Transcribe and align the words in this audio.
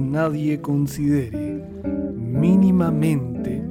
nadie 0.00 0.62
considere 0.62 1.62
mínimamente 2.16 3.62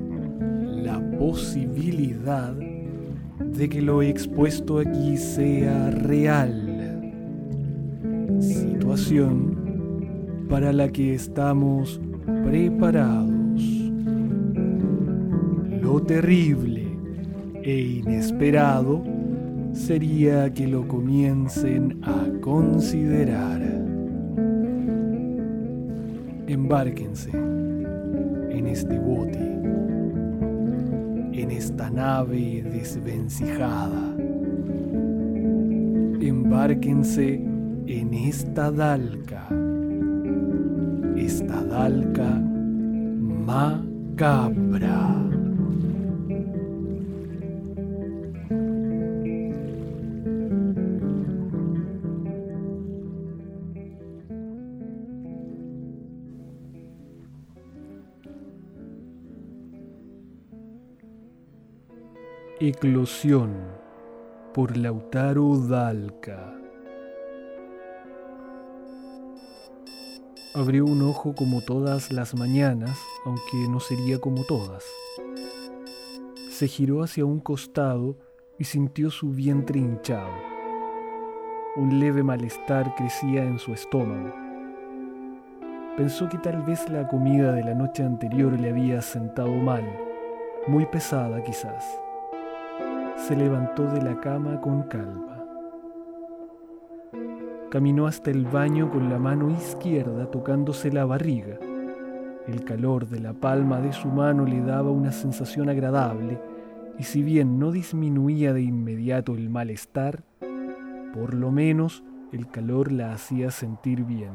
la 0.62 1.02
posibilidad 1.17 2.54
de 2.54 3.67
que 3.67 3.81
lo 3.81 4.04
expuesto 4.04 4.77
aquí 4.77 5.18
sea 5.18 5.90
real. 5.90 7.02
Situación 8.40 9.57
para 10.49 10.71
la 10.71 10.88
que 10.90 11.16
estamos 11.16 11.99
preparados. 12.43 13.63
Lo 15.82 15.99
terrible 16.04 16.95
e 17.63 18.02
inesperado 18.04 19.02
sería 19.73 20.54
que 20.54 20.68
lo 20.68 20.88
comiencen 20.88 21.98
a 22.04 22.40
considerar. 22.40 23.73
Embárquense 26.73 27.30
en 27.30 28.66
este 28.66 28.98
bote, 28.98 29.38
en 31.40 31.52
esta 31.52 31.91
nave 31.91 32.63
desvencijada. 32.63 34.16
Embárquense 36.20 37.35
en 37.85 38.13
esta 38.16 38.71
dalca, 38.71 39.48
esta 41.16 41.63
dalca 41.63 42.41
macabra. 43.46 45.23
Eclosión 62.66 63.58
por 64.53 64.78
Lautaro 64.78 65.58
Dalca. 65.58 66.56
Abrió 70.56 70.86
un 70.86 71.02
ojo 71.02 71.36
como 71.36 71.59
todas 71.59 72.14
las 72.14 72.34
mañanas, 72.36 72.97
aunque 73.25 73.68
no 73.69 73.81
sería 73.81 74.18
como 74.19 74.46
todas. 74.46 74.86
Se 76.52 76.69
giró 76.69 77.03
hacia 77.03 77.25
un 77.25 77.41
costado 77.41 78.16
y 78.58 78.64
sintió 78.64 79.12
su 79.12 79.31
vientre 79.31 79.81
hinchado. 79.81 80.31
Un 81.75 82.00
leve 82.00 82.24
malestar 82.24 82.96
crecía 82.96 83.44
en 83.44 83.59
su 83.59 83.74
estómago. 83.74 84.34
Pensó 85.97 86.30
que 86.30 86.38
tal 86.38 86.62
vez 86.62 86.90
la 86.90 87.09
comida 87.09 87.52
de 87.52 87.66
la 87.66 87.74
noche 87.74 88.03
anterior 88.03 88.58
le 88.58 88.69
había 88.69 89.02
sentado 89.02 89.52
mal, 89.52 89.84
muy 90.69 90.86
pesada 90.86 91.44
quizás 91.44 91.84
se 93.28 93.38
levantó 93.38 93.85
de 93.85 94.02
la 94.02 94.19
cama 94.19 94.59
con 94.59 94.84
calma. 94.84 95.45
Caminó 97.72 98.06
hasta 98.06 98.31
el 98.31 98.45
baño 98.45 98.91
con 98.91 99.09
la 99.09 99.17
mano 99.17 99.50
izquierda 99.50 100.29
tocándose 100.29 100.91
la 100.91 101.06
barriga. 101.06 101.57
El 102.47 102.66
calor 102.66 103.07
de 103.07 103.22
la 103.22 103.31
palma 103.31 103.79
de 103.79 103.94
su 103.94 104.09
mano 104.09 104.45
le 104.45 104.59
daba 104.59 104.91
una 104.91 105.13
sensación 105.13 105.69
agradable 105.69 106.38
y 107.00 107.03
si 107.03 107.23
bien 107.23 107.59
no 107.59 107.72
disminuía 107.72 108.51
de 108.51 108.61
inmediato 108.61 109.35
el 109.35 109.50
malestar, 109.50 110.22
por 111.13 111.34
lo 111.34 111.50
menos 111.50 112.03
el 112.34 112.50
calor 112.50 112.91
la 112.91 113.13
hacía 113.13 113.51
sentir 113.51 114.03
bien. 114.03 114.34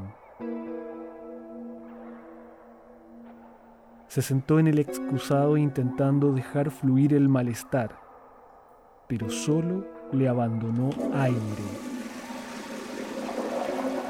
Se 4.06 4.22
sentó 4.22 4.59
en 4.59 4.66
el 4.66 4.78
excusado 4.78 5.59
intentando 5.59 6.32
dejar 6.32 6.70
fluir 6.70 7.12
el 7.12 7.28
malestar 7.28 8.07
pero 9.08 9.30
solo 9.30 9.84
le 10.12 10.28
abandonó 10.28 10.91
aire. 11.14 11.38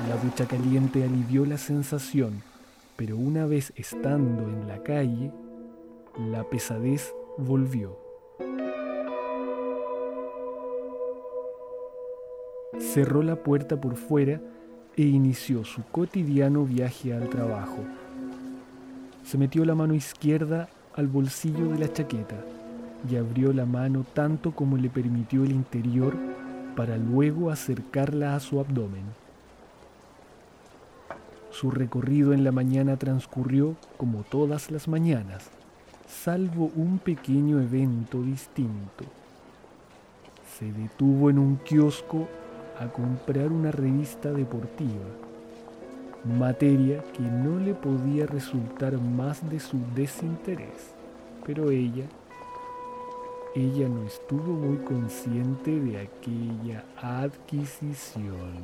La 0.08 0.16
ducha 0.16 0.46
caliente 0.46 1.04
alivió 1.04 1.46
la 1.46 1.56
sensación, 1.56 2.42
pero 2.96 3.16
una 3.16 3.46
vez 3.46 3.72
estando 3.76 4.42
en 4.42 4.66
la 4.66 4.82
calle, 4.82 5.32
la 6.30 6.44
pesadez 6.44 7.14
volvió. 7.36 7.96
Cerró 12.78 13.22
la 13.22 13.36
puerta 13.36 13.80
por 13.80 13.96
fuera 13.96 14.40
e 14.96 15.02
inició 15.02 15.64
su 15.64 15.82
cotidiano 15.84 16.64
viaje 16.64 17.14
al 17.14 17.28
trabajo. 17.28 17.78
Se 19.24 19.38
metió 19.38 19.64
la 19.64 19.74
mano 19.74 19.94
izquierda 19.94 20.68
al 20.94 21.06
bolsillo 21.06 21.68
de 21.68 21.78
la 21.78 21.92
chaqueta 21.92 22.36
y 23.08 23.16
abrió 23.16 23.52
la 23.52 23.66
mano 23.66 24.04
tanto 24.14 24.52
como 24.52 24.76
le 24.76 24.88
permitió 24.88 25.44
el 25.44 25.52
interior 25.52 26.14
para 26.74 26.96
luego 26.96 27.50
acercarla 27.50 28.34
a 28.34 28.40
su 28.40 28.60
abdomen. 28.60 29.04
Su 31.50 31.70
recorrido 31.70 32.32
en 32.32 32.44
la 32.44 32.52
mañana 32.52 32.96
transcurrió 32.96 33.76
como 33.96 34.22
todas 34.22 34.70
las 34.70 34.86
mañanas, 34.86 35.50
salvo 36.06 36.70
un 36.76 36.98
pequeño 36.98 37.60
evento 37.60 38.22
distinto. 38.22 39.04
Se 40.56 40.72
detuvo 40.72 41.30
en 41.30 41.38
un 41.38 41.56
kiosco 41.56 42.28
a 42.78 42.86
comprar 42.88 43.50
una 43.50 43.72
revista 43.72 44.32
deportiva, 44.32 45.06
materia 46.38 47.02
que 47.12 47.22
no 47.22 47.58
le 47.58 47.74
podía 47.74 48.26
resultar 48.26 48.98
más 48.98 49.48
de 49.50 49.58
su 49.58 49.78
desinterés, 49.94 50.94
pero 51.44 51.70
ella 51.70 52.04
ella 53.58 53.88
no 53.88 54.04
estuvo 54.04 54.52
muy 54.52 54.76
consciente 54.78 55.80
de 55.80 55.98
aquella 55.98 56.84
adquisición. 56.96 58.54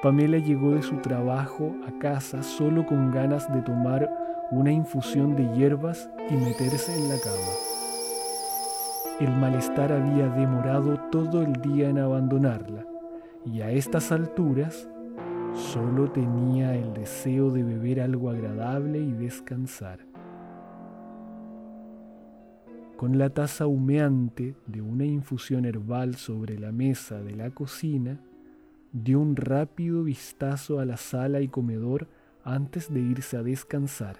Pamela 0.00 0.38
llegó 0.38 0.76
de 0.76 0.82
su 0.82 0.96
trabajo 0.98 1.74
a 1.88 1.98
casa 1.98 2.44
solo 2.44 2.86
con 2.86 3.10
ganas 3.10 3.52
de 3.52 3.62
tomar 3.62 4.08
una 4.52 4.70
infusión 4.70 5.34
de 5.34 5.52
hierbas 5.56 6.08
y 6.30 6.34
meterse 6.34 6.94
en 6.94 7.08
la 7.08 7.18
cama. 7.18 7.52
El 9.18 9.30
malestar 9.40 9.90
había 9.90 10.28
demorado 10.28 11.00
todo 11.10 11.42
el 11.42 11.52
día 11.62 11.88
en 11.88 11.98
abandonarla 11.98 12.84
y 13.44 13.60
a 13.60 13.72
estas 13.72 14.12
alturas 14.12 14.88
solo 15.52 16.12
tenía 16.12 16.76
el 16.76 16.94
deseo 16.94 17.50
de 17.50 17.64
beber 17.64 18.00
algo 18.02 18.30
agradable 18.30 19.00
y 19.00 19.10
descansar 19.12 20.05
con 22.96 23.18
la 23.18 23.30
taza 23.30 23.66
humeante 23.66 24.54
de 24.66 24.80
una 24.80 25.04
infusión 25.04 25.66
herbal 25.66 26.16
sobre 26.16 26.58
la 26.58 26.72
mesa 26.72 27.22
de 27.22 27.36
la 27.36 27.50
cocina, 27.50 28.18
dio 28.92 29.20
un 29.20 29.36
rápido 29.36 30.02
vistazo 30.02 30.80
a 30.80 30.86
la 30.86 30.96
sala 30.96 31.42
y 31.42 31.48
comedor 31.48 32.08
antes 32.42 32.92
de 32.92 33.00
irse 33.00 33.36
a 33.36 33.42
descansar, 33.42 34.16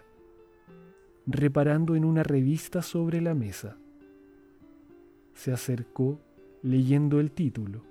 reparando 1.27 1.97
en 1.97 2.05
una 2.05 2.23
revista 2.23 2.83
sobre 2.83 3.21
la 3.23 3.35
mesa. 3.35 3.79
Se 5.33 5.53
acercó 5.53 6.21
leyendo 6.62 7.21
el 7.21 7.31
título 7.31 7.83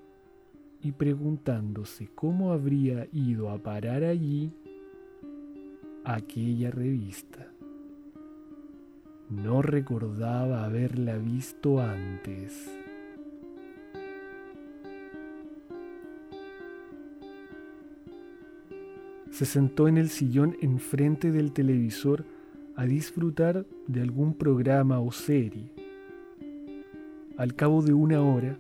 y 0.82 0.92
preguntándose 0.92 2.10
cómo 2.14 2.52
habría 2.52 3.08
ido 3.12 3.50
a 3.50 3.58
parar 3.58 4.04
allí 4.04 4.54
aquella 6.04 6.70
revista. 6.70 7.55
No 9.30 9.64
recordaba 9.64 10.66
haberla 10.66 11.18
visto 11.18 11.82
antes. 11.82 12.70
Se 19.32 19.46
sentó 19.46 19.88
en 19.88 19.98
el 19.98 20.10
sillón 20.10 20.56
enfrente 20.62 21.32
del 21.32 21.54
televisor 21.54 22.24
a 22.76 22.86
disfrutar 22.86 23.66
de 23.88 24.02
algún 24.02 24.36
programa 24.36 25.00
o 25.00 25.12
serie. 25.12 25.72
Al 27.36 27.56
cabo 27.56 27.82
de 27.82 27.94
una 27.94 28.22
hora, 28.22 28.60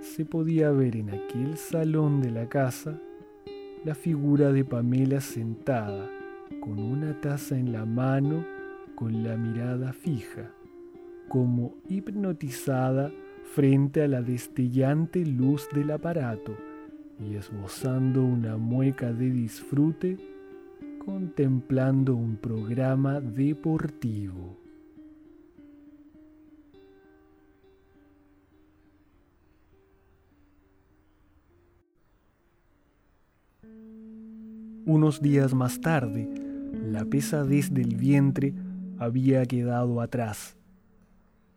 se 0.00 0.24
podía 0.24 0.70
ver 0.70 0.96
en 0.96 1.10
aquel 1.10 1.56
salón 1.56 2.22
de 2.22 2.30
la 2.30 2.48
casa 2.48 2.98
la 3.84 3.94
figura 3.96 4.52
de 4.52 4.64
Pamela 4.64 5.20
sentada, 5.20 6.08
con 6.60 6.78
una 6.78 7.20
taza 7.20 7.58
en 7.58 7.72
la 7.72 7.84
mano 7.84 8.59
con 9.00 9.24
la 9.24 9.34
mirada 9.34 9.94
fija, 9.94 10.50
como 11.26 11.74
hipnotizada 11.88 13.10
frente 13.54 14.02
a 14.02 14.08
la 14.08 14.20
destellante 14.20 15.24
luz 15.24 15.66
del 15.72 15.92
aparato 15.92 16.54
y 17.18 17.34
esbozando 17.34 18.22
una 18.22 18.58
mueca 18.58 19.10
de 19.10 19.30
disfrute, 19.30 20.18
contemplando 21.02 22.14
un 22.14 22.36
programa 22.36 23.22
deportivo. 23.22 24.58
Unos 34.84 35.22
días 35.22 35.54
más 35.54 35.80
tarde, 35.80 36.28
la 36.74 37.06
pesadez 37.06 37.72
del 37.72 37.96
vientre 37.96 38.52
había 39.00 39.46
quedado 39.46 40.02
atrás. 40.02 40.58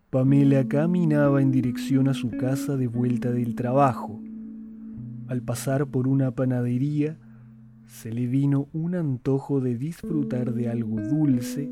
Pamela 0.09 0.65
caminaba 0.65 1.41
en 1.41 1.51
dirección 1.51 2.07
a 2.07 2.13
su 2.13 2.31
casa 2.31 2.77
de 2.77 2.87
vuelta 2.87 3.31
del 3.31 3.53
trabajo. 3.55 4.21
Al 5.27 5.41
pasar 5.41 5.87
por 5.87 6.07
una 6.07 6.31
panadería, 6.31 7.17
se 7.85 8.13
le 8.13 8.27
vino 8.27 8.69
un 8.71 8.95
antojo 8.95 9.59
de 9.59 9.77
disfrutar 9.77 10.53
de 10.53 10.69
algo 10.69 11.01
dulce 11.01 11.69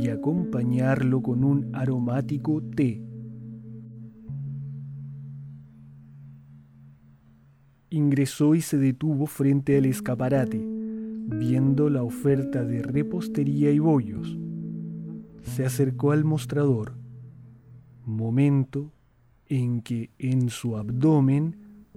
y 0.00 0.08
acompañarlo 0.08 1.20
con 1.20 1.44
un 1.44 1.68
aromático 1.74 2.62
té. 2.62 3.02
Ingresó 7.90 8.54
y 8.54 8.62
se 8.62 8.78
detuvo 8.78 9.26
frente 9.26 9.76
al 9.76 9.84
escaparate, 9.84 10.64
viendo 10.64 11.90
la 11.90 12.04
oferta 12.04 12.64
de 12.64 12.82
repostería 12.82 13.70
y 13.70 13.80
bollos. 13.80 14.39
Se 15.42 15.64
acercó 15.64 16.12
al 16.12 16.24
mostrador, 16.24 16.92
momento 18.04 18.92
en 19.46 19.82
que 19.82 20.10
en 20.18 20.48
su 20.48 20.76
abdomen 20.76 21.56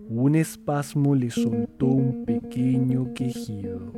un 0.10 0.36
espasmo 0.36 1.16
le 1.16 1.30
soltó 1.30 1.88
un 1.88 2.26
pequeño 2.26 3.14
quejido. 3.14 3.94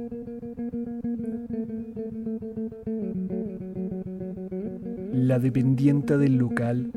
La 5.14 5.40
dependienta 5.40 6.18
del 6.18 6.38
local 6.38 6.92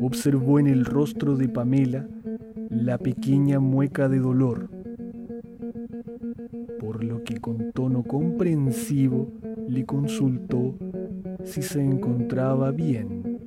observó 0.00 0.58
en 0.58 0.66
el 0.66 0.84
rostro 0.84 1.36
de 1.36 1.48
Pamela 1.48 2.08
la 2.68 2.98
pequeña 2.98 3.58
mueca 3.58 4.08
de 4.08 4.18
dolor, 4.18 4.68
por 6.78 7.04
lo 7.04 7.22
que 7.24 7.40
con 7.40 7.72
tono 7.72 8.02
comprensivo 8.02 9.32
le 9.68 9.86
consultó 9.86 10.74
si 11.44 11.62
se 11.62 11.80
encontraba 11.82 12.70
bien. 12.70 13.38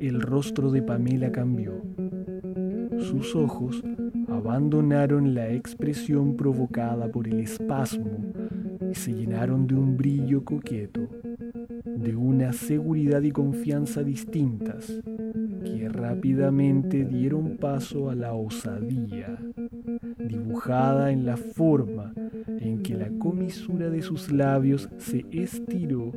El 0.00 0.20
rostro 0.20 0.70
de 0.70 0.82
Pamela 0.82 1.30
cambió. 1.30 1.82
Sus 2.98 3.34
ojos 3.34 3.82
abandonaron 4.28 5.34
la 5.34 5.50
expresión 5.50 6.36
provocada 6.36 7.08
por 7.08 7.28
el 7.28 7.40
espasmo 7.40 8.32
y 8.90 8.94
se 8.94 9.12
llenaron 9.12 9.66
de 9.66 9.74
un 9.74 9.96
brillo 9.96 10.44
coqueto, 10.44 11.08
de 11.84 12.16
una 12.16 12.52
seguridad 12.52 13.22
y 13.22 13.30
confianza 13.30 14.02
distintas 14.02 15.00
que 15.64 15.88
rápidamente 15.88 17.04
dieron 17.04 17.56
paso 17.56 18.10
a 18.10 18.14
la 18.14 18.34
osadía, 18.34 19.38
dibujada 20.18 21.10
en 21.12 21.26
la 21.26 21.36
forma 21.36 22.12
en 22.46 22.82
que 22.82 22.94
la 22.94 23.08
comisura 23.18 23.90
de 23.90 24.02
sus 24.02 24.32
labios 24.32 24.88
se 24.98 25.24
estiró 25.30 26.12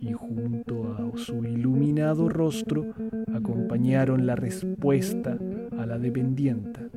y 0.00 0.12
junto 0.12 0.92
a 0.94 1.16
su 1.16 1.44
iluminado 1.44 2.28
rostro 2.28 2.86
acompañaron 3.32 4.26
la 4.26 4.36
respuesta 4.36 5.38
a 5.78 5.86
la 5.86 5.98
dependienta, 5.98 6.88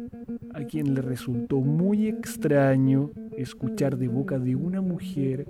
a 0.53 0.63
quien 0.65 0.93
le 0.93 1.01
resultó 1.01 1.61
muy 1.61 2.07
extraño 2.07 3.11
escuchar 3.37 3.97
de 3.97 4.07
boca 4.07 4.39
de 4.39 4.55
una 4.55 4.81
mujer, 4.81 5.47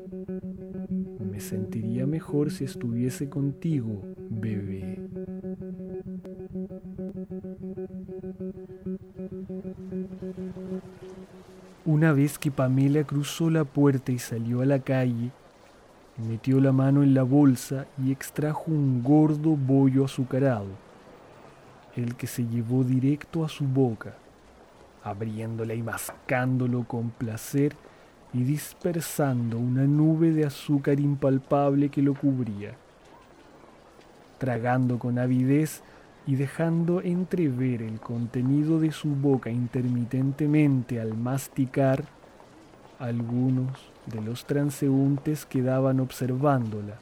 me 1.33 1.39
sentiría 1.39 2.05
mejor 2.05 2.51
si 2.51 2.63
estuviese 2.63 3.29
contigo, 3.29 4.01
bebé. 4.29 5.02
Una 11.85 12.13
vez 12.13 12.39
que 12.39 12.49
Pamela 12.49 13.03
cruzó 13.03 13.49
la 13.49 13.65
puerta 13.65 14.13
y 14.13 14.19
salió 14.19 14.61
a 14.61 14.65
la 14.65 14.79
calle, 14.79 15.31
metió 16.15 16.61
la 16.61 16.71
mano 16.71 17.03
en 17.03 17.13
la 17.13 17.23
bolsa 17.23 17.87
y 18.01 18.13
extrajo 18.13 18.71
un 18.71 19.03
gordo 19.03 19.57
bollo 19.57 20.05
azucarado, 20.05 20.69
el 21.97 22.15
que 22.15 22.25
se 22.25 22.47
llevó 22.47 22.85
directo 22.85 23.43
a 23.43 23.49
su 23.49 23.65
boca, 23.65 24.13
abriéndola 25.03 25.73
y 25.73 25.83
mascándolo 25.83 26.85
con 26.85 27.09
placer 27.09 27.75
y 28.33 28.43
dispersando 28.43 29.57
una 29.57 29.83
nube 29.83 30.31
de 30.31 30.45
azúcar 30.45 31.01
impalpable 31.01 31.89
que 31.89 32.01
lo 32.01 32.13
cubría. 32.13 32.77
Tragando 34.37 34.99
con 34.99 35.19
avidez, 35.19 35.83
y 36.25 36.35
dejando 36.35 37.01
entrever 37.01 37.81
el 37.81 37.99
contenido 37.99 38.79
de 38.79 38.91
su 38.91 39.09
boca 39.09 39.49
intermitentemente 39.49 41.01
al 41.01 41.17
masticar, 41.17 42.05
algunos 42.99 43.91
de 44.05 44.21
los 44.21 44.45
transeúntes 44.45 45.45
quedaban 45.45 45.99
observándola 45.99 46.99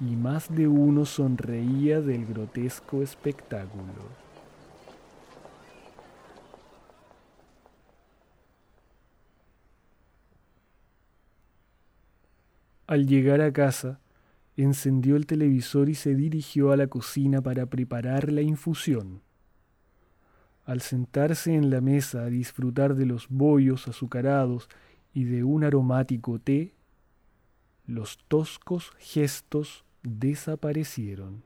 y 0.00 0.16
más 0.16 0.54
de 0.54 0.68
uno 0.68 1.04
sonreía 1.04 2.00
del 2.00 2.26
grotesco 2.26 3.02
espectáculo. 3.02 4.24
Al 12.86 13.06
llegar 13.06 13.40
a 13.40 13.52
casa, 13.52 13.98
encendió 14.56 15.16
el 15.16 15.26
televisor 15.26 15.88
y 15.88 15.94
se 15.94 16.14
dirigió 16.14 16.70
a 16.72 16.76
la 16.76 16.86
cocina 16.86 17.42
para 17.42 17.66
preparar 17.66 18.30
la 18.30 18.42
infusión. 18.42 19.22
Al 20.64 20.80
sentarse 20.80 21.54
en 21.54 21.70
la 21.70 21.80
mesa 21.80 22.22
a 22.22 22.30
disfrutar 22.30 22.94
de 22.94 23.06
los 23.06 23.28
bollos 23.28 23.88
azucarados 23.88 24.68
y 25.12 25.24
de 25.24 25.44
un 25.44 25.64
aromático 25.64 26.38
té, 26.38 26.74
los 27.86 28.18
toscos 28.28 28.92
gestos 28.98 29.84
desaparecieron. 30.02 31.42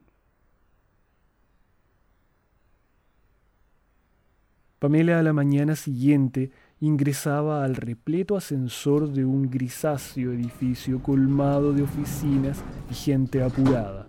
Pamela 4.79 5.19
a 5.19 5.23
la 5.23 5.33
mañana 5.33 5.75
siguiente 5.75 6.53
ingresaba 6.81 7.65
al 7.65 7.75
repleto 7.75 8.37
ascensor 8.37 9.11
de 9.11 9.25
un 9.25 9.51
grisáceo 9.51 10.33
edificio 10.33 11.03
colmado 11.03 11.73
de 11.73 11.83
oficinas 11.83 12.63
y 12.91 12.95
gente 12.95 13.43
apurada. 13.43 14.09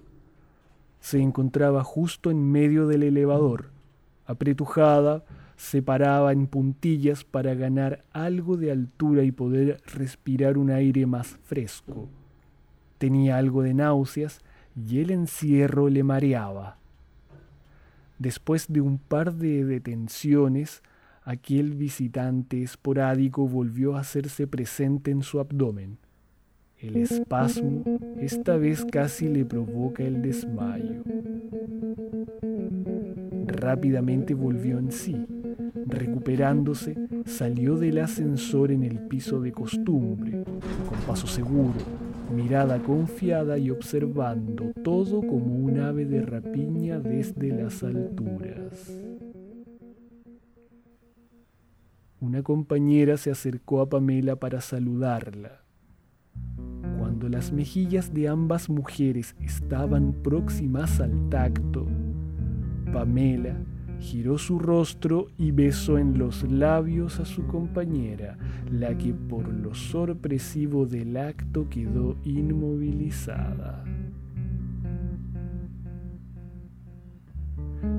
Se 0.99 1.19
encontraba 1.19 1.83
justo 1.83 2.29
en 2.29 2.51
medio 2.51 2.85
del 2.88 3.03
elevador, 3.03 3.71
apretujada, 4.25 5.23
se 5.55 5.81
paraba 5.81 6.31
en 6.31 6.47
puntillas 6.47 7.23
para 7.23 7.53
ganar 7.53 8.05
algo 8.13 8.55
de 8.55 8.71
altura 8.71 9.23
y 9.23 9.31
poder 9.31 9.81
respirar 9.85 10.57
un 10.57 10.69
aire 10.69 11.05
más 11.05 11.38
fresco. 11.43 12.07
Tenía 12.97 13.38
algo 13.38 13.63
de 13.63 13.73
náuseas 13.73 14.39
y 14.75 14.99
el 14.99 15.09
encierro 15.09 15.89
le 15.89 16.03
mareaba. 16.03 16.77
Después 18.19 18.71
de 18.71 18.81
un 18.81 18.99
par 18.99 19.33
de 19.33 19.65
detenciones, 19.65 20.83
aquel 21.29 21.75
visitante 21.75 22.63
esporádico 22.63 23.48
volvió 23.48 23.95
a 23.95 24.00
hacerse 24.00 24.48
presente 24.48 25.12
en 25.12 25.21
su 25.21 25.39
abdomen. 25.39 26.00
El 26.79 26.95
espasmo 26.95 27.83
esta 28.19 28.57
vez 28.57 28.83
casi 28.83 29.27
le 29.27 29.45
provoca 29.45 30.01
el 30.01 30.24
desmayo. 30.24 31.03
Rápidamente 33.45 34.33
volvió 34.33 34.79
en 34.79 34.91
sí. 34.91 35.24
Recuperándose, 35.86 36.95
salió 37.25 37.77
del 37.77 38.00
ascensor 38.00 38.71
en 38.71 38.81
el 38.81 38.98
piso 39.01 39.39
de 39.39 39.51
costumbre, 39.51 40.43
con 40.89 40.98
paso 41.05 41.27
seguro, 41.27 41.77
mirada 42.36 42.79
confiada 42.79 43.59
y 43.59 43.69
observando 43.69 44.71
todo 44.83 45.21
como 45.21 45.57
un 45.57 45.79
ave 45.79 46.05
de 46.05 46.24
rapiña 46.24 47.00
desde 47.00 47.50
las 47.50 47.83
alturas. 47.83 48.98
Una 52.21 52.43
compañera 52.43 53.15
se 53.17 53.31
acercó 53.31 53.81
a 53.81 53.89
Pamela 53.89 54.35
para 54.35 54.59
saludarla. 54.59 55.61
Cuando 56.97 57.29
las 57.29 57.53
mejillas 57.53 58.13
de 58.13 58.27
ambas 58.27 58.69
mujeres 58.69 59.35
estaban 59.39 60.13
próximas 60.21 60.99
al 60.99 61.29
tacto, 61.29 61.88
Pamela 62.91 63.55
giró 63.99 64.38
su 64.38 64.59
rostro 64.59 65.27
y 65.38 65.51
besó 65.51 65.97
en 65.97 66.17
los 66.17 66.43
labios 66.49 67.19
a 67.19 67.25
su 67.25 67.45
compañera, 67.47 68.38
la 68.71 68.97
que 68.97 69.13
por 69.13 69.47
lo 69.47 69.73
sorpresivo 69.73 70.85
del 70.85 71.17
acto 71.17 71.69
quedó 71.69 72.17
inmovilizada. 72.23 73.83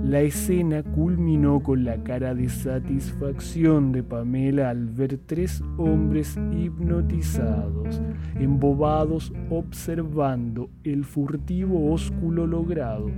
La 0.05 0.21
escena 0.21 0.83
culminó 0.83 1.61
con 1.63 1.85
la 1.85 2.03
cara 2.03 2.35
de 2.35 2.49
satisfacción 2.49 3.93
de 3.93 4.03
Pamela 4.03 4.71
al 4.71 4.89
ver 4.89 5.19
tres 5.25 5.63
hombres 5.77 6.39
hipnotizados, 6.53 8.03
embobados 8.39 9.33
observando 9.49 10.69
el 10.85 11.05
furtivo 11.05 11.93
ósculo 11.93 12.47
logrado 12.47 13.11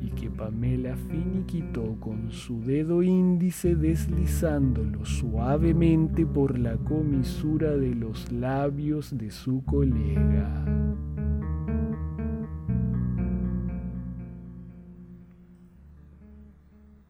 y 0.00 0.10
que 0.10 0.30
Pamela 0.30 0.96
finiquitó 0.96 1.96
con 2.00 2.30
su 2.30 2.60
dedo 2.60 3.02
índice 3.02 3.74
deslizándolo 3.74 5.04
suavemente 5.04 6.26
por 6.26 6.58
la 6.58 6.76
comisura 6.76 7.76
de 7.76 7.94
los 7.94 8.30
labios 8.30 9.16
de 9.16 9.30
su 9.30 9.64
colega. 9.64 10.64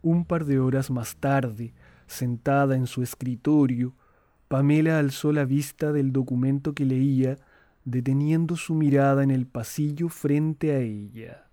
Un 0.06 0.24
par 0.24 0.44
de 0.44 0.60
horas 0.60 0.88
más 0.92 1.16
tarde, 1.16 1.74
sentada 2.06 2.76
en 2.76 2.86
su 2.86 3.02
escritorio, 3.02 3.92
Pamela 4.46 5.00
alzó 5.00 5.32
la 5.32 5.44
vista 5.44 5.90
del 5.90 6.12
documento 6.12 6.74
que 6.74 6.84
leía, 6.84 7.38
deteniendo 7.84 8.54
su 8.54 8.76
mirada 8.76 9.24
en 9.24 9.32
el 9.32 9.48
pasillo 9.48 10.08
frente 10.08 10.70
a 10.70 10.78
ella. 10.78 11.48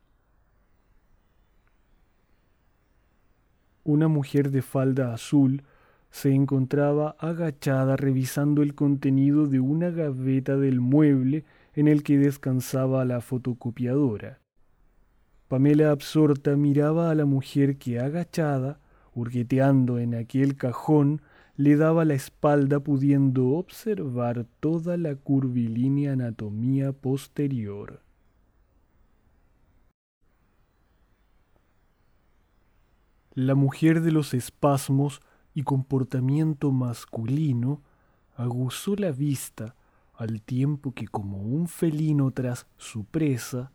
Una 3.83 4.07
mujer 4.07 4.51
de 4.51 4.61
falda 4.61 5.15
azul 5.15 5.63
se 6.11 6.31
encontraba 6.31 7.15
agachada 7.17 7.95
revisando 7.97 8.61
el 8.61 8.75
contenido 8.75 9.47
de 9.47 9.61
una 9.61 9.89
gaveta 9.89 10.57
del 10.57 10.79
mueble 10.79 11.43
en 11.73 11.87
el 11.87 12.03
que 12.03 12.19
descansaba 12.19 13.03
la 13.03 13.19
fotocopiadora. 13.19 14.42
Pamela 15.53 15.91
absorta 15.91 16.55
miraba 16.55 17.11
a 17.11 17.13
la 17.13 17.25
mujer 17.25 17.77
que 17.77 17.99
agachada, 17.99 18.79
hurgueteando 19.13 19.99
en 19.99 20.15
aquel 20.15 20.57
cajón, 20.57 21.21
le 21.57 21.75
daba 21.75 22.05
la 22.05 22.15
espalda 22.15 22.79
pudiendo 22.79 23.49
observar 23.49 24.47
toda 24.59 24.97
la 24.97 25.13
curvilínea 25.13 26.13
anatomía 26.13 26.91
posterior. 26.91 28.01
La 33.35 33.53
mujer 33.53 34.01
de 34.01 34.11
los 34.11 34.33
espasmos 34.33 35.21
y 35.53 35.61
comportamiento 35.61 36.71
masculino 36.71 37.83
aguzó 38.35 38.95
la 38.95 39.11
vista 39.11 39.75
al 40.15 40.41
tiempo 40.41 40.93
que 40.95 41.07
como 41.07 41.43
un 41.43 41.67
felino 41.67 42.31
tras 42.31 42.65
su 42.77 43.05
presa, 43.05 43.71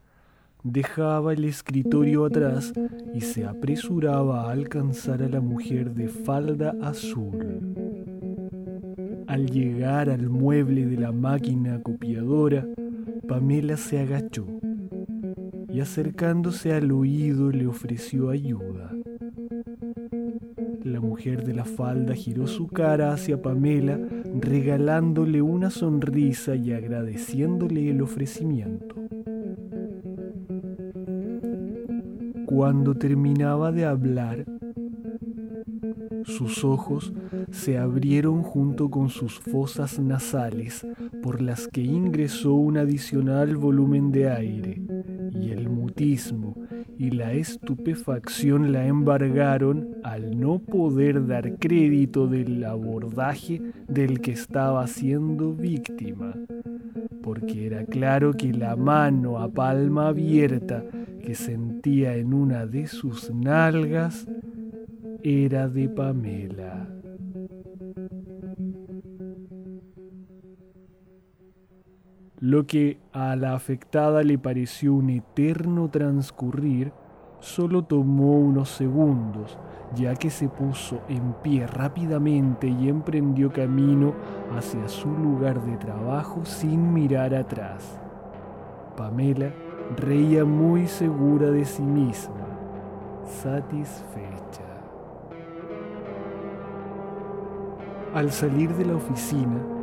dejaba 0.72 1.32
el 1.32 1.44
escritorio 1.44 2.24
atrás 2.24 2.72
y 3.14 3.20
se 3.20 3.44
apresuraba 3.44 4.42
a 4.42 4.50
alcanzar 4.52 5.22
a 5.22 5.28
la 5.28 5.40
mujer 5.40 5.94
de 5.94 6.08
falda 6.08 6.74
azul. 6.82 7.74
Al 9.26 9.50
llegar 9.50 10.10
al 10.10 10.28
mueble 10.28 10.86
de 10.86 10.96
la 10.96 11.12
máquina 11.12 11.82
copiadora, 11.82 12.66
Pamela 13.26 13.76
se 13.76 13.98
agachó 14.00 14.46
y 15.70 15.80
acercándose 15.80 16.72
al 16.72 16.90
oído 16.92 17.50
le 17.50 17.66
ofreció 17.66 18.30
ayuda. 18.30 18.90
La 20.82 21.00
mujer 21.00 21.44
de 21.44 21.54
la 21.54 21.64
falda 21.64 22.14
giró 22.14 22.46
su 22.46 22.68
cara 22.68 23.12
hacia 23.12 23.42
Pamela, 23.42 24.00
regalándole 24.40 25.42
una 25.42 25.70
sonrisa 25.70 26.56
y 26.56 26.72
agradeciéndole 26.72 27.90
el 27.90 28.00
ofrecimiento. 28.00 29.07
Cuando 32.58 32.96
terminaba 32.96 33.70
de 33.70 33.84
hablar, 33.84 34.44
sus 36.24 36.64
ojos 36.64 37.12
se 37.52 37.78
abrieron 37.78 38.42
junto 38.42 38.90
con 38.90 39.10
sus 39.10 39.38
fosas 39.38 40.00
nasales 40.00 40.84
por 41.22 41.40
las 41.40 41.68
que 41.68 41.82
ingresó 41.82 42.54
un 42.54 42.78
adicional 42.78 43.56
volumen 43.56 44.10
de 44.10 44.28
aire 44.28 44.82
y 45.40 45.52
el 45.52 45.68
mutismo 45.68 46.47
y 46.98 47.10
la 47.12 47.32
estupefacción 47.32 48.72
la 48.72 48.84
embargaron 48.86 49.96
al 50.02 50.38
no 50.38 50.58
poder 50.58 51.26
dar 51.26 51.56
crédito 51.58 52.26
del 52.26 52.64
abordaje 52.64 53.62
del 53.86 54.20
que 54.20 54.32
estaba 54.32 54.86
siendo 54.88 55.54
víctima, 55.54 56.34
porque 57.22 57.66
era 57.66 57.84
claro 57.84 58.32
que 58.32 58.52
la 58.52 58.74
mano 58.74 59.38
a 59.38 59.48
palma 59.48 60.08
abierta 60.08 60.84
que 61.22 61.36
sentía 61.36 62.16
en 62.16 62.34
una 62.34 62.66
de 62.66 62.88
sus 62.88 63.32
nalgas 63.32 64.26
era 65.22 65.68
de 65.68 65.88
Pamela. 65.88 66.97
Lo 72.40 72.68
que 72.68 73.00
a 73.12 73.34
la 73.34 73.54
afectada 73.54 74.22
le 74.22 74.38
pareció 74.38 74.94
un 74.94 75.10
eterno 75.10 75.88
transcurrir, 75.88 76.92
solo 77.40 77.82
tomó 77.82 78.38
unos 78.38 78.68
segundos, 78.68 79.58
ya 79.96 80.14
que 80.14 80.30
se 80.30 80.48
puso 80.48 81.00
en 81.08 81.32
pie 81.42 81.66
rápidamente 81.66 82.68
y 82.68 82.88
emprendió 82.88 83.52
camino 83.52 84.14
hacia 84.56 84.86
su 84.86 85.10
lugar 85.10 85.60
de 85.64 85.76
trabajo 85.78 86.44
sin 86.44 86.92
mirar 86.92 87.34
atrás. 87.34 87.98
Pamela 88.96 89.52
reía 89.96 90.44
muy 90.44 90.86
segura 90.86 91.50
de 91.50 91.64
sí 91.64 91.82
misma, 91.82 92.46
satisfecha. 93.24 94.62
Al 98.14 98.30
salir 98.30 98.72
de 98.74 98.84
la 98.84 98.94
oficina, 98.94 99.77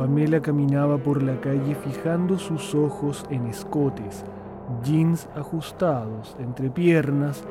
Pamela 0.00 0.40
caminaba 0.40 0.96
por 0.96 1.22
la 1.22 1.38
calle 1.42 1.74
fijando 1.74 2.38
sus 2.38 2.74
ojos 2.74 3.26
en 3.28 3.44
escotes, 3.44 4.24
jeans 4.82 5.28
ajustados 5.36 6.34
entre 6.38 6.70
piernas, 6.70 7.44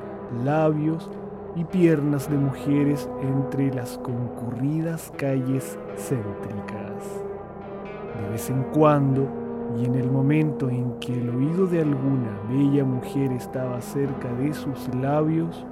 labios 0.43 1.11
y 1.55 1.63
piernas 1.63 2.27
de 2.27 2.37
mujeres 2.37 3.07
entre 3.21 3.71
las 3.71 3.99
concurridas 3.99 5.13
calles 5.15 5.77
céntricas. 5.95 7.21
De 8.19 8.31
vez 8.31 8.49
en 8.49 8.63
cuando, 8.73 9.27
y 9.77 9.85
en 9.85 9.93
el 9.93 10.09
momento 10.09 10.71
en 10.71 10.93
que 10.93 11.21
el 11.21 11.29
oído 11.29 11.67
de 11.67 11.81
alguna 11.81 12.31
bella 12.49 12.83
mujer 12.83 13.31
estaba 13.31 13.79
cerca 13.79 14.33
de 14.39 14.55
sus 14.55 14.89
labios, 14.95 15.67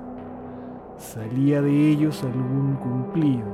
salía 0.98 1.60
de 1.60 1.90
ellos 1.90 2.24
algún 2.24 2.76
cumplido 2.76 3.52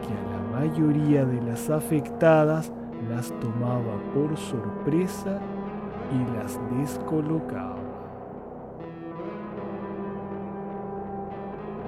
que 0.00 0.14
a 0.14 0.38
la 0.38 0.43
mayoría 0.54 1.24
de 1.24 1.42
las 1.42 1.68
afectadas 1.68 2.72
las 3.08 3.32
tomaba 3.40 3.98
por 4.14 4.36
sorpresa 4.36 5.40
y 6.12 6.36
las 6.36 6.60
descolocaba. 6.78 7.76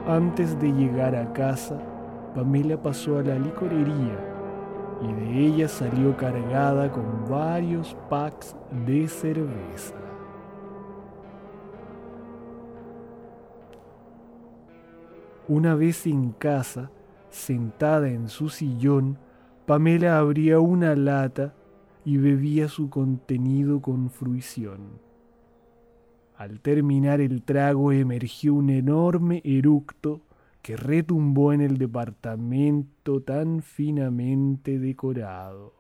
Antes 0.09 0.59
de 0.61 0.73
llegar 0.73 1.15
a 1.15 1.33
casa, 1.33 1.79
Pamela 2.35 2.81
pasó 2.81 3.19
a 3.19 3.23
la 3.23 3.39
licorería 3.39 4.19
y 5.01 5.13
de 5.13 5.47
ella 5.47 5.69
salió 5.69 6.17
cargada 6.17 6.91
con 6.91 7.29
varios 7.29 7.97
packs 8.09 8.57
de 8.87 9.07
cerveza. 9.07 9.95
Una 15.49 15.77
vez 15.77 16.07
en 16.07 16.33
casa, 16.33 16.91
sentada 17.31 18.09
en 18.09 18.29
su 18.29 18.49
sillón, 18.49 19.19
Pamela 19.67 20.19
abría 20.19 20.61
una 20.61 20.95
lata 20.95 21.55
y 22.05 22.19
bebía 22.19 22.69
su 22.69 22.89
contenido 22.89 23.81
con 23.83 24.11
fruición. 24.11 25.01
Al 26.37 26.61
terminar 26.61 27.21
el 27.21 27.43
trago 27.43 27.93
emergió 27.93 28.55
un 28.55 28.71
enorme 28.71 29.41
eructo 29.45 30.21
que 30.63 30.77
retumbó 30.77 31.53
en 31.53 31.63
el 31.63 31.79
departamento 31.79 33.23
tan 33.23 33.63
finamente 33.63 34.79
decorado. 34.79 35.75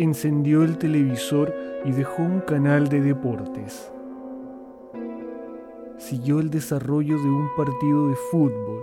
Encendió 0.00 0.62
el 0.62 0.78
televisor 0.78 1.54
y 1.84 1.92
dejó 1.92 2.22
un 2.22 2.40
canal 2.40 2.88
de 2.88 3.02
deportes. 3.02 3.92
Siguió 5.98 6.40
el 6.40 6.48
desarrollo 6.48 7.18
de 7.18 7.28
un 7.28 7.54
partido 7.54 8.08
de 8.08 8.14
fútbol 8.30 8.82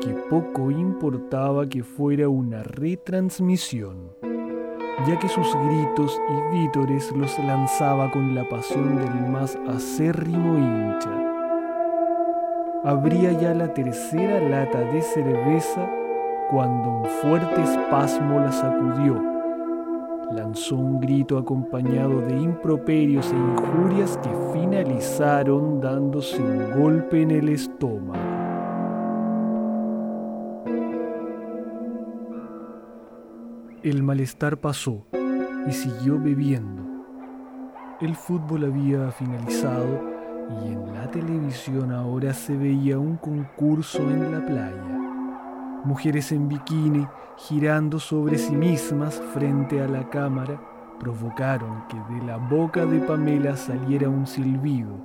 que 0.00 0.08
poco 0.30 0.70
importaba 0.70 1.68
que 1.68 1.82
fuera 1.84 2.30
una 2.30 2.62
retransmisión, 2.62 4.16
ya 5.06 5.18
que 5.18 5.28
sus 5.28 5.54
gritos 5.66 6.18
y 6.30 6.56
vítores 6.56 7.12
los 7.14 7.38
lanzaba 7.40 8.10
con 8.10 8.34
la 8.34 8.48
pasión 8.48 8.96
del 8.96 9.30
más 9.30 9.54
acérrimo 9.68 10.56
hincha. 10.56 11.10
Abría 12.84 13.32
ya 13.32 13.52
la 13.52 13.74
tercera 13.74 14.40
lata 14.48 14.80
de 14.80 15.02
cerveza 15.02 15.90
cuando 16.48 16.88
un 16.88 17.04
fuerte 17.20 17.62
espasmo 17.62 18.40
la 18.40 18.50
sacudió 18.50 19.37
lanzó 20.32 20.76
un 20.76 21.00
grito 21.00 21.38
acompañado 21.38 22.20
de 22.20 22.36
improperios 22.40 23.32
e 23.32 23.36
injurias 23.36 24.18
que 24.18 24.30
finalizaron 24.52 25.80
dándose 25.80 26.40
un 26.40 26.80
golpe 26.80 27.22
en 27.22 27.30
el 27.30 27.48
estómago. 27.48 28.18
El 33.82 34.02
malestar 34.02 34.58
pasó 34.58 35.06
y 35.66 35.72
siguió 35.72 36.18
bebiendo. 36.18 36.82
El 38.00 38.14
fútbol 38.14 38.64
había 38.64 39.10
finalizado 39.12 40.18
y 40.62 40.68
en 40.72 40.94
la 40.94 41.10
televisión 41.10 41.92
ahora 41.92 42.34
se 42.34 42.56
veía 42.56 42.98
un 42.98 43.16
concurso 43.16 43.98
en 43.98 44.32
la 44.32 44.44
playa. 44.44 44.97
Mujeres 45.88 46.32
en 46.32 46.50
bikini 46.50 47.08
girando 47.38 47.98
sobre 47.98 48.36
sí 48.36 48.54
mismas 48.54 49.22
frente 49.32 49.80
a 49.80 49.88
la 49.88 50.10
cámara 50.10 50.60
provocaron 51.00 51.88
que 51.88 51.96
de 52.12 52.26
la 52.26 52.36
boca 52.36 52.84
de 52.84 53.00
Pamela 53.00 53.56
saliera 53.56 54.10
un 54.10 54.26
silbido, 54.26 55.00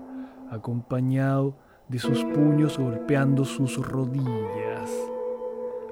acompañado 0.52 1.58
de 1.88 2.00
sus 2.00 2.26
puños 2.26 2.78
golpeando 2.78 3.46
sus 3.46 3.78
rodillas. 3.78 4.92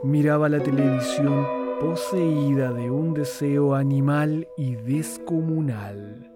Miraba 0.04 0.50
la 0.50 0.62
televisión 0.62 1.46
poseída 1.80 2.74
de 2.74 2.92
un 2.92 3.14
deseo 3.14 3.76
animal 3.76 4.46
y 4.58 4.76
descomunal. 4.76 6.30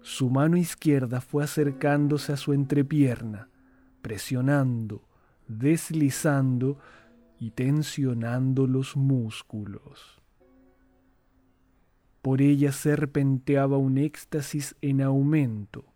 Su 0.00 0.30
mano 0.30 0.56
izquierda 0.56 1.20
fue 1.20 1.42
acercándose 1.42 2.34
a 2.34 2.36
su 2.36 2.52
entrepierna, 2.52 3.48
presionando, 4.00 5.02
deslizando 5.48 6.78
y 7.40 7.50
tensionando 7.52 8.66
los 8.66 8.96
músculos. 8.96 10.20
Por 12.20 12.42
ella 12.42 12.70
serpenteaba 12.70 13.78
un 13.78 13.96
éxtasis 13.96 14.76
en 14.82 15.00
aumento. 15.00 15.86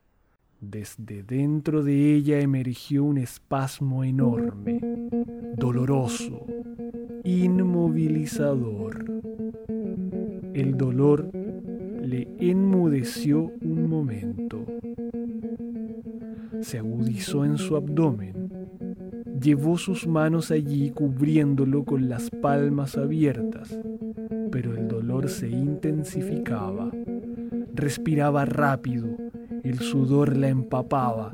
Desde 0.63 1.23
dentro 1.23 1.83
de 1.83 2.15
ella 2.15 2.41
emergió 2.41 3.05
un 3.05 3.19
espasmo 3.19 4.03
enorme, 4.05 4.81
doloroso, 5.59 6.47
inmovilizador. 7.25 9.05
El 10.55 10.79
dolor 10.79 11.31
le 11.35 12.27
enmudeció 12.39 13.53
un 13.61 13.87
momento. 13.91 14.65
Se 16.63 16.79
agudizó 16.79 17.45
en 17.45 17.59
su 17.59 17.77
abdomen. 17.77 18.44
Llevó 19.45 19.79
sus 19.79 20.09
manos 20.09 20.51
allí 20.51 20.91
cubriéndolo 20.91 21.85
con 21.85 22.09
las 22.09 22.31
palmas 22.31 22.97
abiertas 22.97 23.79
pero 24.55 24.77
el 24.77 24.87
dolor 24.87 25.29
se 25.29 25.49
intensificaba. 25.49 26.89
Respiraba 27.75 28.45
rápido, 28.45 29.09
el 29.65 29.81
sudor 29.81 30.37
la 30.37 30.49
empapaba. 30.49 31.33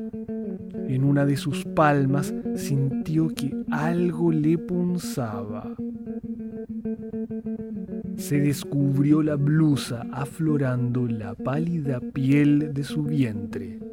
En 0.88 1.05
una 1.05 1.26
de 1.26 1.37
sus 1.37 1.67
palmas 1.67 2.33
sintió 2.57 3.29
que 3.29 3.55
algo 3.71 4.33
le 4.33 4.57
punzaba. 4.57 5.69
Se 8.17 8.40
descubrió 8.40 9.23
la 9.23 9.37
blusa 9.37 10.07
aflorando 10.11 11.07
la 11.07 11.35
pálida 11.35 12.00
piel 12.00 12.73
de 12.73 12.85
su 12.85 13.02
vientre. 13.02 13.89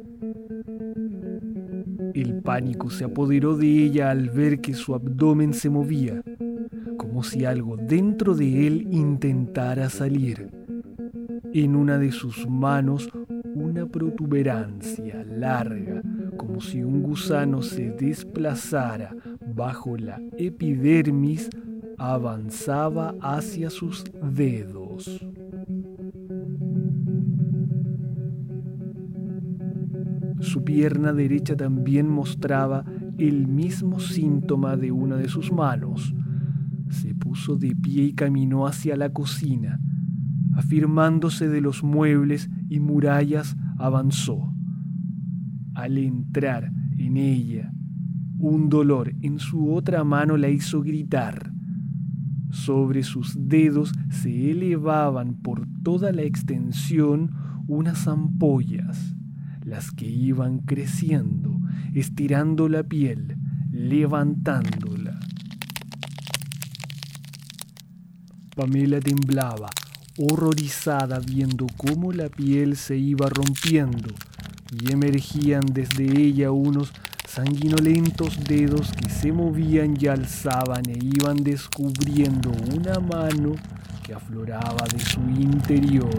El 2.20 2.42
pánico 2.42 2.90
se 2.90 3.04
apoderó 3.04 3.56
de 3.56 3.84
ella 3.84 4.10
al 4.10 4.28
ver 4.28 4.60
que 4.60 4.74
su 4.74 4.92
abdomen 4.92 5.54
se 5.54 5.70
movía 5.70 6.20
como 6.96 7.22
si 7.22 7.44
algo 7.44 7.76
dentro 7.76 8.34
de 8.34 8.66
él 8.66 8.88
intentara 8.90 9.88
salir. 9.88 10.50
En 11.54 11.76
una 11.76 11.96
de 11.96 12.10
sus 12.10 12.48
manos 12.48 13.08
una 13.54 13.86
protuberancia 13.86 15.24
larga, 15.24 16.02
como 16.36 16.60
si 16.60 16.82
un 16.82 17.02
gusano 17.02 17.62
se 17.62 17.90
desplazara 17.90 19.14
bajo 19.54 19.96
la 19.96 20.20
epidermis, 20.36 21.48
avanzaba 21.96 23.14
hacia 23.20 23.70
sus 23.70 24.04
dedos. 24.20 25.24
Su 30.48 30.64
pierna 30.64 31.12
derecha 31.12 31.54
también 31.58 32.08
mostraba 32.08 32.82
el 33.18 33.46
mismo 33.48 34.00
síntoma 34.00 34.78
de 34.78 34.90
una 34.90 35.16
de 35.16 35.28
sus 35.28 35.52
manos, 35.52 36.14
se 36.88 37.14
puso 37.14 37.56
de 37.56 37.76
pie 37.76 38.04
y 38.04 38.12
caminó 38.14 38.66
hacia 38.66 38.96
la 38.96 39.12
cocina. 39.12 39.78
Afirmándose 40.56 41.50
de 41.50 41.60
los 41.60 41.84
muebles 41.84 42.48
y 42.70 42.80
murallas, 42.80 43.58
avanzó. 43.76 44.54
Al 45.74 45.98
entrar 45.98 46.72
en 46.96 47.18
ella, 47.18 47.70
un 48.38 48.70
dolor 48.70 49.12
en 49.20 49.40
su 49.40 49.74
otra 49.74 50.02
mano 50.02 50.38
la 50.38 50.48
hizo 50.48 50.80
gritar. 50.80 51.52
Sobre 52.48 53.02
sus 53.02 53.36
dedos 53.38 53.92
se 54.08 54.50
elevaban 54.50 55.34
por 55.34 55.68
toda 55.82 56.10
la 56.10 56.22
extensión 56.22 57.32
unas 57.66 58.08
ampollas, 58.08 59.14
las 59.68 59.90
que 59.90 60.06
iban 60.06 60.60
creciendo, 60.60 61.58
estirando 61.94 62.68
la 62.68 62.82
piel, 62.82 63.36
levantándola. 63.70 65.20
Pamela 68.56 68.98
temblaba, 68.98 69.68
horrorizada 70.16 71.20
viendo 71.20 71.66
cómo 71.76 72.12
la 72.12 72.28
piel 72.28 72.76
se 72.76 72.96
iba 72.96 73.28
rompiendo 73.28 74.08
y 74.72 74.90
emergían 74.92 75.66
desde 75.66 76.04
ella 76.18 76.50
unos 76.50 76.92
sanguinolentos 77.28 78.42
dedos 78.44 78.90
que 78.92 79.10
se 79.10 79.32
movían 79.32 79.96
y 80.00 80.06
alzaban 80.06 80.88
e 80.88 80.98
iban 81.02 81.36
descubriendo 81.36 82.50
una 82.74 82.98
mano 83.00 83.54
que 84.02 84.14
afloraba 84.14 84.86
de 84.92 84.98
su 84.98 85.20
interior. 85.20 86.18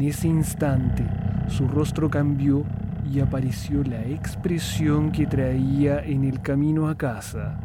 En 0.00 0.06
ese 0.06 0.28
instante 0.28 1.04
su 1.48 1.68
rostro 1.68 2.08
cambió 2.08 2.64
y 3.12 3.20
apareció 3.20 3.84
la 3.84 4.02
expresión 4.02 5.12
que 5.12 5.26
traía 5.26 6.00
en 6.00 6.24
el 6.24 6.40
camino 6.40 6.88
a 6.88 6.96
casa 6.96 7.60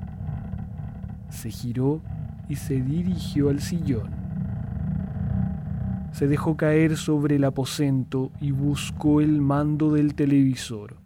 se 1.30 1.50
giró 1.50 2.02
y 2.50 2.58
se 2.58 2.82
dirigió 2.82 3.48
al 3.48 3.62
sillón. 3.62 4.10
Se 6.12 6.28
dejó 6.28 6.58
caer 6.58 6.98
sobre 6.98 7.38
el 7.38 7.45
aposento 7.45 8.34
y 8.41 8.52
buscó 8.52 9.21
el 9.21 9.39
mando 9.39 9.93
del 9.93 10.13
televisor. 10.13 10.98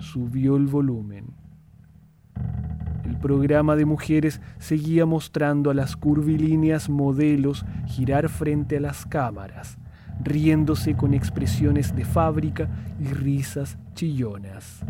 Subió 0.00 0.56
el 0.56 0.66
volumen. 0.66 1.26
El 3.04 3.16
programa 3.16 3.76
de 3.76 3.84
mujeres 3.84 4.40
seguía 4.58 5.06
mostrando 5.06 5.70
a 5.70 5.74
las 5.74 5.94
curvilíneas 5.94 6.90
modelos 6.90 7.64
girar 7.86 8.28
frente 8.28 8.78
a 8.78 8.80
las 8.80 9.06
cámaras, 9.06 9.78
riéndose 10.22 10.94
con 10.94 11.14
expresiones 11.14 11.94
de 11.94 12.04
fábrica 12.04 12.68
y 13.00 13.06
risas 13.06 13.76
chillonas. 13.94 14.80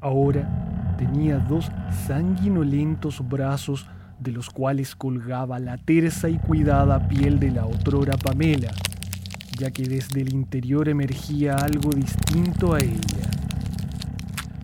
Ahora 0.00 0.94
tenía 0.96 1.38
dos 1.38 1.70
sanguinolentos 2.06 3.26
brazos 3.28 3.88
de 4.20 4.32
los 4.32 4.50
cuales 4.50 4.94
colgaba 4.94 5.58
la 5.58 5.76
tersa 5.76 6.28
y 6.28 6.38
cuidada 6.38 7.08
piel 7.08 7.38
de 7.38 7.50
la 7.52 7.66
otrora 7.66 8.16
Pamela, 8.16 8.72
ya 9.58 9.70
que 9.70 9.84
desde 9.84 10.20
el 10.20 10.32
interior 10.32 10.88
emergía 10.88 11.56
algo 11.56 11.90
distinto 11.90 12.74
a 12.74 12.80
ella. 12.80 13.30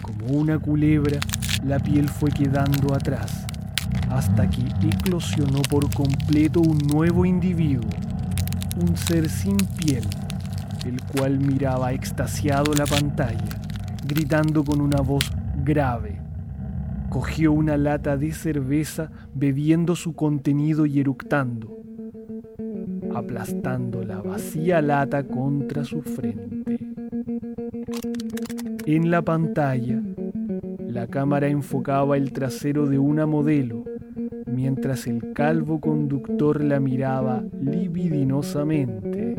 Como 0.02 0.26
una 0.38 0.58
culebra, 0.58 1.18
la 1.64 1.78
piel 1.78 2.08
fue 2.08 2.30
quedando 2.30 2.94
atrás, 2.94 3.43
hasta 4.10 4.48
que 4.48 4.62
eclosionó 4.86 5.62
por 5.62 5.92
completo 5.92 6.60
un 6.60 6.78
nuevo 6.78 7.24
individuo, 7.24 7.90
un 8.80 8.96
ser 8.96 9.28
sin 9.28 9.56
piel, 9.56 10.04
el 10.84 11.00
cual 11.02 11.38
miraba 11.38 11.92
extasiado 11.92 12.74
la 12.74 12.86
pantalla, 12.86 13.60
gritando 14.06 14.64
con 14.64 14.80
una 14.80 15.00
voz 15.00 15.30
grave 15.64 16.24
cogió 17.14 17.52
una 17.52 17.76
lata 17.76 18.16
de 18.16 18.32
cerveza 18.32 19.08
bebiendo 19.34 19.94
su 19.94 20.16
contenido 20.16 20.84
y 20.84 20.98
eructando, 20.98 21.80
aplastando 23.14 24.02
la 24.02 24.20
vacía 24.20 24.82
lata 24.82 25.22
contra 25.22 25.84
su 25.84 26.02
frente. 26.02 26.76
En 28.84 29.12
la 29.12 29.22
pantalla, 29.22 30.02
la 30.88 31.06
cámara 31.06 31.46
enfocaba 31.46 32.16
el 32.16 32.32
trasero 32.32 32.86
de 32.86 32.98
una 32.98 33.26
modelo, 33.26 33.83
mientras 34.64 35.06
el 35.06 35.34
calvo 35.34 35.78
conductor 35.78 36.64
la 36.64 36.80
miraba 36.80 37.44
libidinosamente. 37.60 39.36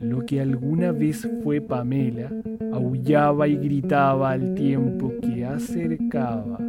Lo 0.00 0.24
que 0.24 0.40
alguna 0.40 0.90
vez 0.90 1.28
fue 1.44 1.60
Pamela, 1.60 2.32
aullaba 2.72 3.46
y 3.46 3.56
gritaba 3.56 4.30
al 4.30 4.54
tiempo 4.54 5.12
que 5.20 5.44
acercaba 5.44 6.60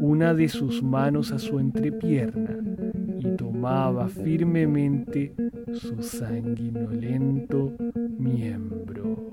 una 0.00 0.34
de 0.34 0.48
sus 0.48 0.82
manos 0.82 1.30
a 1.30 1.38
su 1.38 1.60
entrepierna 1.60 2.56
y 3.20 3.36
tomaba 3.36 4.08
firmemente 4.08 5.32
su 5.72 6.02
sanguinolento 6.02 7.72
miembro. 8.18 9.28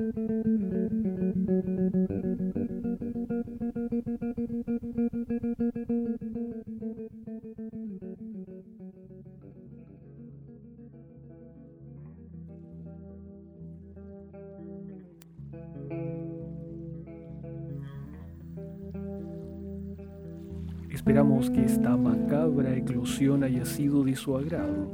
Macabra 22.08 22.74
eclosión 22.74 23.43
haya 23.43 23.65
sido 23.65 24.04
de 24.04 24.15
su 24.15 24.38
agrado. 24.38 24.88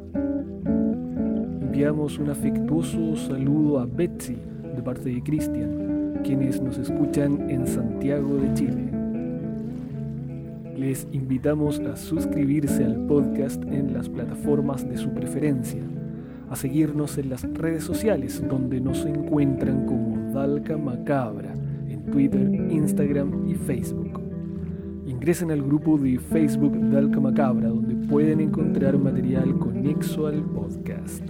Enviamos 1.61 2.17
un 2.17 2.29
afectuoso 2.31 3.15
saludo 3.15 3.79
a 3.79 3.85
Betsy 3.85 4.35
de 4.75 4.81
parte 4.81 5.09
de 5.09 5.21
Cristian, 5.21 6.21
quienes 6.23 6.59
nos 6.59 6.79
escuchan 6.79 7.49
en 7.51 7.67
Santiago 7.67 8.37
de 8.37 8.53
Chile. 8.55 8.89
Les 10.75 11.07
invitamos 11.11 11.79
a 11.81 11.95
suscribirse 11.95 12.83
al 12.83 13.05
podcast 13.05 13.63
en 13.65 13.93
las 13.93 14.09
plataformas 14.09 14.89
de 14.89 14.97
su 14.97 15.09
preferencia, 15.13 15.83
a 16.49 16.55
seguirnos 16.55 17.19
en 17.19 17.29
las 17.29 17.43
redes 17.53 17.83
sociales 17.83 18.43
donde 18.49 18.81
nos 18.81 19.05
encuentran 19.05 19.85
como 19.85 20.33
Dalca 20.33 20.77
Macabra 20.77 21.53
en 21.87 22.03
Twitter, 22.05 22.41
Instagram 22.71 23.47
y 23.47 23.53
Facebook. 23.53 24.22
Ingresen 25.23 25.51
al 25.51 25.63
grupo 25.63 25.97
de 25.97 26.19
Facebook 26.19 26.77
Dalca 26.91 27.17
Macabra 27.17 27.69
donde 27.69 27.95
pueden 28.09 28.41
encontrar 28.41 28.97
material 28.97 29.57
conexo 29.57 30.27
al 30.27 30.43
podcast 30.43 31.23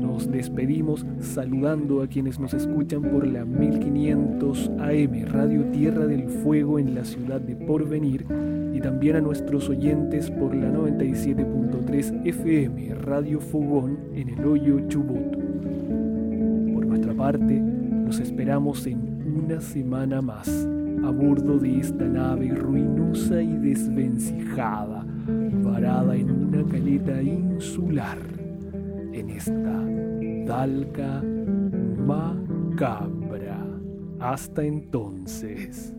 nos 0.00 0.30
despedimos 0.30 1.04
saludando 1.20 2.00
a 2.00 2.06
quienes 2.06 2.40
nos 2.40 2.54
escuchan 2.54 3.02
por 3.02 3.26
la 3.26 3.44
1500 3.44 4.70
AM 4.78 5.26
Radio 5.26 5.66
Tierra 5.66 6.06
del 6.06 6.30
Fuego 6.30 6.78
en 6.78 6.94
la 6.94 7.04
ciudad 7.04 7.38
de 7.38 7.54
Porvenir 7.54 8.24
y 8.72 8.80
también 8.80 9.16
a 9.16 9.20
nuestros 9.20 9.68
oyentes 9.68 10.30
por 10.30 10.54
la 10.54 10.72
97.3 10.72 12.26
FM 12.26 12.94
Radio 12.94 13.40
Fogón 13.40 13.98
en 14.14 14.30
el 14.30 14.42
Hoyo 14.42 14.88
Chubut. 14.88 15.36
Por 16.72 16.86
nuestra 16.86 17.12
parte, 17.12 17.60
nos 17.60 18.18
esperamos 18.20 18.86
en 18.86 19.42
una 19.44 19.60
semana 19.60 20.22
más 20.22 20.66
a 21.06 21.10
bordo 21.10 21.56
de 21.58 21.78
esta 21.78 22.04
nave 22.04 22.48
ruinosa 22.48 23.40
y 23.40 23.56
desvencijada, 23.58 25.06
varada 25.62 26.16
en 26.16 26.30
una 26.30 26.64
caleta 26.64 27.22
insular 27.22 28.18
en 29.12 29.30
esta 29.30 29.84
Dalca 30.44 31.22
Macabra. 32.04 33.64
Hasta 34.18 34.64
entonces. 34.64 35.94